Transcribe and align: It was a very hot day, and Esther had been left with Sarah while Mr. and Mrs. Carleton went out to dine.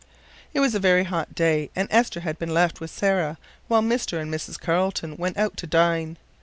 It 0.51 0.61
was 0.61 0.73
a 0.73 0.79
very 0.79 1.03
hot 1.03 1.35
day, 1.35 1.69
and 1.75 1.87
Esther 1.91 2.21
had 2.21 2.39
been 2.39 2.51
left 2.51 2.79
with 2.81 2.89
Sarah 2.89 3.37
while 3.67 3.83
Mr. 3.83 4.19
and 4.19 4.33
Mrs. 4.33 4.59
Carleton 4.59 5.15
went 5.15 5.37
out 5.37 5.55
to 5.57 5.67
dine. 5.67 6.17